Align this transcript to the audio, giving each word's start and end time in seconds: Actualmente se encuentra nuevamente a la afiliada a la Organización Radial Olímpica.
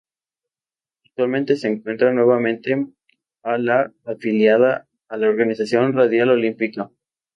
Actualmente 1.05 1.57
se 1.57 1.67
encuentra 1.67 2.11
nuevamente 2.11 2.87
a 3.43 3.59
la 3.59 3.93
afiliada 4.03 4.87
a 5.07 5.17
la 5.17 5.29
Organización 5.29 5.93
Radial 5.93 6.29
Olímpica. 6.29 6.89